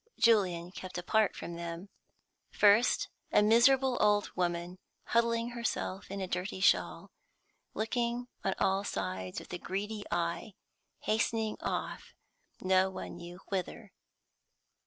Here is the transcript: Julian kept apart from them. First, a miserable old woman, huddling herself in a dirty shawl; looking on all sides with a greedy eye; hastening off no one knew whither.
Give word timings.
Julian 0.17 0.71
kept 0.71 0.97
apart 0.97 1.35
from 1.35 1.53
them. 1.53 1.89
First, 2.49 3.07
a 3.31 3.43
miserable 3.43 3.99
old 4.01 4.31
woman, 4.35 4.79
huddling 5.03 5.49
herself 5.51 6.09
in 6.09 6.19
a 6.19 6.27
dirty 6.27 6.59
shawl; 6.59 7.11
looking 7.75 8.25
on 8.43 8.55
all 8.57 8.83
sides 8.83 9.37
with 9.37 9.53
a 9.53 9.59
greedy 9.59 10.03
eye; 10.09 10.53
hastening 11.01 11.55
off 11.61 12.15
no 12.61 12.89
one 12.89 13.17
knew 13.17 13.41
whither. 13.49 13.91